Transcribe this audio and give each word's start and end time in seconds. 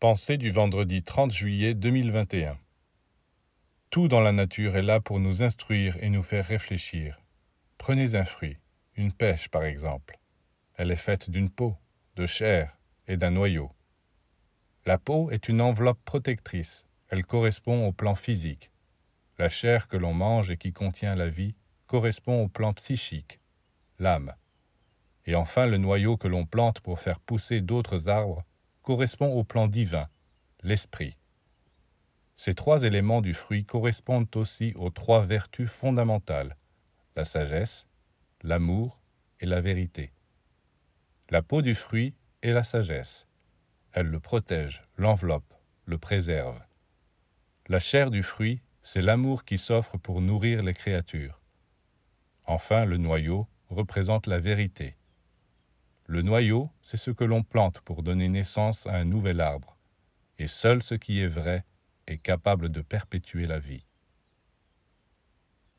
Pensée 0.00 0.36
du 0.36 0.52
vendredi 0.52 1.02
30 1.02 1.32
juillet 1.32 1.74
2021 1.74 2.56
Tout 3.90 4.06
dans 4.06 4.20
la 4.20 4.30
nature 4.30 4.76
est 4.76 4.82
là 4.84 5.00
pour 5.00 5.18
nous 5.18 5.42
instruire 5.42 5.96
et 6.00 6.08
nous 6.08 6.22
faire 6.22 6.46
réfléchir. 6.46 7.20
Prenez 7.78 8.14
un 8.14 8.24
fruit, 8.24 8.58
une 8.94 9.10
pêche 9.10 9.48
par 9.48 9.64
exemple. 9.64 10.20
Elle 10.76 10.92
est 10.92 10.94
faite 10.94 11.28
d'une 11.30 11.50
peau, 11.50 11.74
de 12.14 12.26
chair 12.26 12.78
et 13.08 13.16
d'un 13.16 13.32
noyau. 13.32 13.72
La 14.86 14.98
peau 14.98 15.32
est 15.32 15.48
une 15.48 15.60
enveloppe 15.60 16.04
protectrice, 16.04 16.84
elle 17.08 17.26
correspond 17.26 17.88
au 17.88 17.90
plan 17.90 18.14
physique. 18.14 18.70
La 19.36 19.48
chair 19.48 19.88
que 19.88 19.96
l'on 19.96 20.14
mange 20.14 20.52
et 20.52 20.58
qui 20.58 20.72
contient 20.72 21.16
la 21.16 21.28
vie 21.28 21.56
correspond 21.88 22.44
au 22.44 22.48
plan 22.48 22.72
psychique, 22.72 23.40
l'âme. 23.98 24.32
Et 25.26 25.34
enfin 25.34 25.66
le 25.66 25.78
noyau 25.78 26.16
que 26.16 26.28
l'on 26.28 26.46
plante 26.46 26.78
pour 26.78 27.00
faire 27.00 27.18
pousser 27.18 27.60
d'autres 27.60 28.08
arbres 28.08 28.44
correspond 28.88 29.34
au 29.34 29.44
plan 29.44 29.68
divin, 29.68 30.08
l'esprit. 30.62 31.18
Ces 32.36 32.54
trois 32.54 32.84
éléments 32.84 33.20
du 33.20 33.34
fruit 33.34 33.66
correspondent 33.66 34.34
aussi 34.34 34.72
aux 34.76 34.88
trois 34.88 35.26
vertus 35.26 35.68
fondamentales, 35.68 36.56
la 37.14 37.26
sagesse, 37.26 37.86
l'amour 38.42 38.98
et 39.40 39.44
la 39.44 39.60
vérité. 39.60 40.14
La 41.28 41.42
peau 41.42 41.60
du 41.60 41.74
fruit 41.74 42.14
est 42.40 42.54
la 42.54 42.64
sagesse. 42.64 43.28
Elle 43.92 44.06
le 44.06 44.20
protège, 44.20 44.80
l'enveloppe, 44.96 45.52
le 45.84 45.98
préserve. 45.98 46.58
La 47.68 47.80
chair 47.80 48.10
du 48.10 48.22
fruit, 48.22 48.62
c'est 48.82 49.02
l'amour 49.02 49.44
qui 49.44 49.58
s'offre 49.58 49.98
pour 49.98 50.22
nourrir 50.22 50.62
les 50.62 50.72
créatures. 50.72 51.42
Enfin, 52.46 52.86
le 52.86 52.96
noyau 52.96 53.48
représente 53.68 54.26
la 54.26 54.38
vérité. 54.38 54.96
Le 56.10 56.22
noyau, 56.22 56.70
c'est 56.80 56.96
ce 56.96 57.10
que 57.10 57.22
l'on 57.24 57.42
plante 57.42 57.80
pour 57.82 58.02
donner 58.02 58.30
naissance 58.30 58.86
à 58.86 58.94
un 58.94 59.04
nouvel 59.04 59.42
arbre, 59.42 59.76
et 60.38 60.46
seul 60.46 60.82
ce 60.82 60.94
qui 60.94 61.20
est 61.20 61.26
vrai 61.28 61.66
est 62.06 62.16
capable 62.16 62.70
de 62.70 62.80
perpétuer 62.80 63.46
la 63.46 63.58
vie. 63.58 63.87